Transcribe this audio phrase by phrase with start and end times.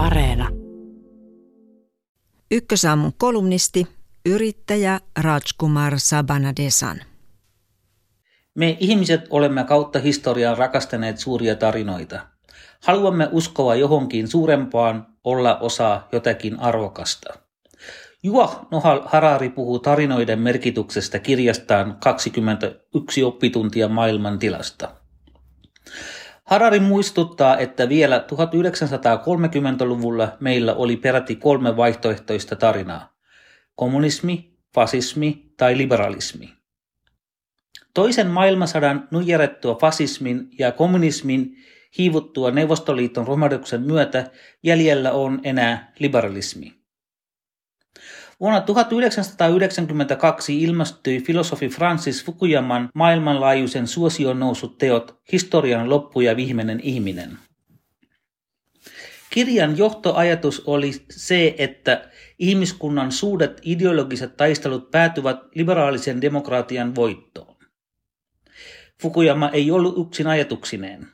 [0.00, 0.48] Areena.
[2.50, 3.86] Ykkösaamun kolumnisti,
[4.26, 7.00] yrittäjä Rajkumar Sabanadesan.
[8.54, 12.26] Me ihmiset olemme kautta historian rakastaneet suuria tarinoita.
[12.80, 17.34] Haluamme uskoa johonkin suurempaan, olla osa jotakin arvokasta.
[18.22, 24.99] Juha Nohal Harari puhuu tarinoiden merkityksestä kirjastaan 21 oppituntia maailman tilasta.
[26.50, 33.16] Harari muistuttaa, että vielä 1930-luvulla meillä oli peräti kolme vaihtoehtoista tarinaa.
[33.74, 36.52] Kommunismi, fasismi tai liberalismi.
[37.94, 41.56] Toisen maailmansodan nujerettua fasismin ja kommunismin
[41.98, 44.30] hiivuttua Neuvostoliiton romahduksen myötä
[44.62, 46.79] jäljellä on enää liberalismi.
[48.40, 57.38] Vuonna 1992 ilmestyi filosofi Francis Fukuyaman maailmanlaajuisen suosion nousut teot Historian loppu ja viimeinen ihminen.
[59.30, 67.56] Kirjan johtoajatus oli se, että ihmiskunnan suuret ideologiset taistelut päätyvät liberaalisen demokratian voittoon.
[69.02, 71.08] Fukuyama ei ollut yksin ajatuksineen.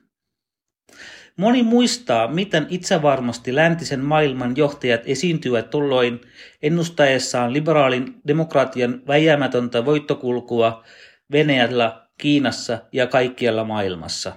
[1.37, 6.21] Moni muistaa, miten itsevarmasti läntisen maailman johtajat esiintyvät tulloin
[6.63, 10.85] ennustaessaan liberaalin demokratian väijämätöntä voittokulkua
[11.33, 14.37] Venäjällä, Kiinassa ja kaikkialla maailmassa.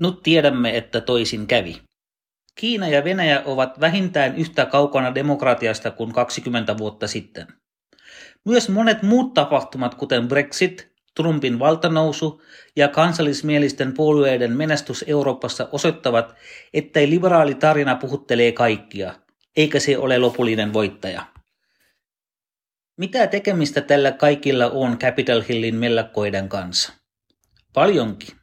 [0.00, 1.76] Nyt tiedämme, että toisin kävi.
[2.54, 7.46] Kiina ja Venäjä ovat vähintään yhtä kaukana demokratiasta kuin 20 vuotta sitten.
[8.44, 10.89] Myös monet muut tapahtumat, kuten Brexit,
[11.20, 12.42] Trumpin valtanousu
[12.76, 16.34] ja kansallismielisten puolueiden menestys Euroopassa osoittavat,
[16.74, 19.14] ettei liberaali tarina puhuttelee kaikkia,
[19.56, 21.22] eikä se ole lopullinen voittaja.
[22.96, 26.92] Mitä tekemistä tällä kaikilla on Capitol Hillin mellakkoiden kanssa?
[27.72, 28.34] Paljonkin.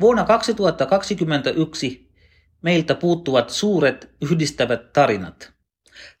[0.00, 2.10] Vuonna 2021
[2.62, 5.52] meiltä puuttuvat suuret yhdistävät tarinat.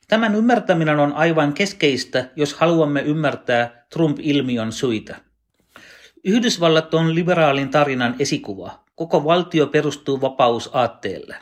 [0.08, 5.29] Tämän ymmärtäminen on aivan keskeistä, jos haluamme ymmärtää Trump-ilmiön syitä.
[6.24, 8.84] Yhdysvallat on liberaalin tarinan esikuva.
[8.94, 11.36] Koko valtio perustuu vapausaatteelle.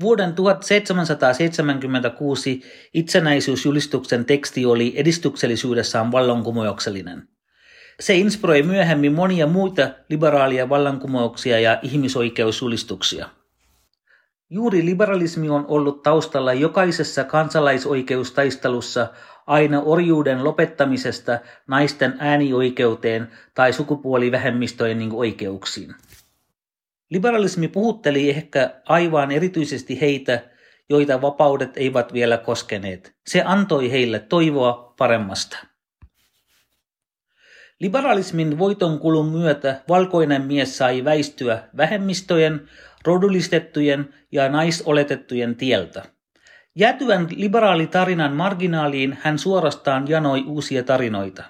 [0.00, 2.62] Vuoden 1776
[2.94, 7.28] itsenäisyysjulistuksen teksti oli edistyksellisyydessään vallankumouksellinen.
[8.00, 13.28] Se inspiroi myöhemmin monia muita liberaalia vallankumouksia ja ihmisoikeusjulistuksia.
[14.52, 19.08] Juuri liberalismi on ollut taustalla jokaisessa kansalaisoikeustaistelussa
[19.46, 25.94] aina orjuuden lopettamisesta naisten äänioikeuteen tai sukupuolivähemmistöjen oikeuksiin.
[27.10, 30.42] Liberalismi puhutteli ehkä aivan erityisesti heitä,
[30.88, 33.14] joita vapaudet eivät vielä koskeneet.
[33.26, 35.58] Se antoi heille toivoa paremmasta.
[37.80, 42.68] Liberalismin voitonkulun myötä valkoinen mies sai väistyä vähemmistöjen,
[43.04, 46.02] rodullistettujen ja naisoletettujen tieltä.
[46.76, 47.28] Jäätyvän
[47.90, 51.44] tarinan marginaaliin hän suorastaan janoi uusia tarinoita.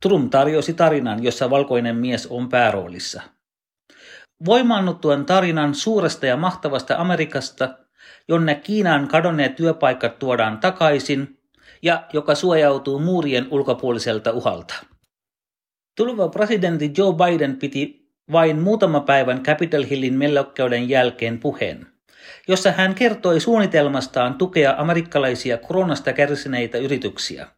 [0.00, 3.22] Trum tarjosi tarinan, jossa valkoinen mies on pääroolissa.
[4.44, 7.78] Voimaannuttuan tarinan suuresta ja mahtavasta Amerikasta,
[8.28, 11.40] jonne Kiinaan kadonneet työpaikat tuodaan takaisin
[11.82, 14.74] ja joka suojautuu muurien ulkopuoliselta uhalta.
[15.96, 21.86] Tuleva presidentti Joe Biden piti vain muutama päivän Capitol Hillin mellokkeuden jälkeen puheen–
[22.48, 27.48] jossa hän kertoi suunnitelmastaan tukea amerikkalaisia koronasta kärsineitä yrityksiä.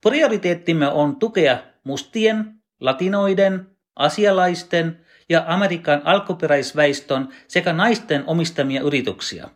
[0.00, 3.66] Prioriteettimme on tukea mustien, latinoiden,
[3.96, 9.48] asialaisten ja Amerikan alkuperäisväestön sekä naisten omistamia yrityksiä.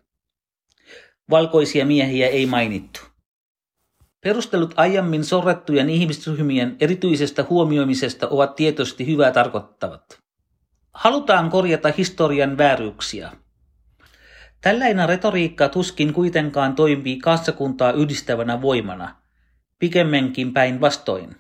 [1.31, 3.01] Valkoisia miehiä ei mainittu.
[4.21, 10.28] Perustelut aiemmin sorrettujen ihmisryhmien erityisestä huomioimisesta ovat tietysti hyvää tarkoittavat.
[10.99, 13.31] Halutaan korjata historian vääryyksiä.
[14.61, 19.17] Tällainen retoriikka tuskin kuitenkaan toimii kassakuntaa yhdistävänä voimana,
[19.79, 21.37] pikemminkin päinvastoin.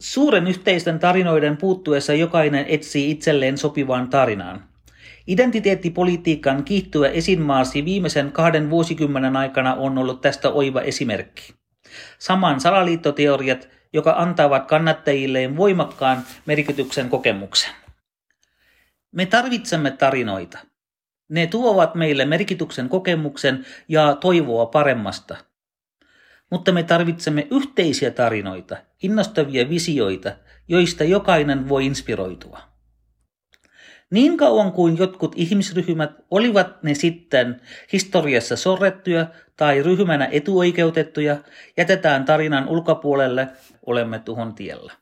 [0.00, 4.64] Suuren yhteisten tarinoiden puuttuessa jokainen etsii itselleen sopivan tarinaan.
[5.26, 11.54] Identiteettipolitiikan kiihtyvä esinmaarsi viimeisen kahden vuosikymmenen aikana on ollut tästä oiva esimerkki.
[12.18, 17.87] Saman salaliittoteoriat, joka antavat kannattajilleen voimakkaan merkityksen kokemuksen.
[19.12, 20.58] Me tarvitsemme tarinoita.
[21.28, 25.36] Ne tuovat meille merkityksen kokemuksen ja toivoa paremmasta.
[26.50, 30.32] Mutta me tarvitsemme yhteisiä tarinoita, innostavia visioita,
[30.68, 32.60] joista jokainen voi inspiroitua.
[34.10, 37.60] Niin kauan kuin jotkut ihmisryhmät olivat ne sitten
[37.92, 39.26] historiassa sorrettuja
[39.56, 41.36] tai ryhmänä etuoikeutettuja,
[41.76, 43.48] jätetään tarinan ulkopuolelle,
[43.86, 44.92] olemme tuhon tiellä.